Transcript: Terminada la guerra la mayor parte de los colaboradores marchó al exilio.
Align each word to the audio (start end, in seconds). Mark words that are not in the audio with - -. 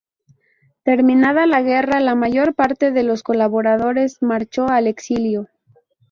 Terminada 0.81 1.45
la 1.45 1.61
guerra 1.61 1.99
la 1.99 2.15
mayor 2.15 2.55
parte 2.55 2.89
de 2.89 3.03
los 3.03 3.21
colaboradores 3.21 4.17
marchó 4.23 4.67
al 4.67 4.87
exilio. 4.87 5.47